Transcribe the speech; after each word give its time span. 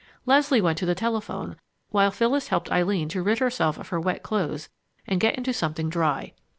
Leslie 0.25 0.61
went 0.61 0.79
to 0.79 0.85
the 0.87 0.95
telephone, 0.95 1.57
while 1.91 2.09
Phyllis 2.09 2.47
helped 2.47 2.71
Eileen 2.71 3.07
to 3.09 3.21
rid 3.21 3.37
herself 3.37 3.77
of 3.77 3.89
her 3.89 3.99
wet 3.99 4.23
clothes 4.23 4.67
and 5.05 5.19
get 5.19 5.35
into 5.35 5.53
something 5.53 5.89
dry. 5.91 6.33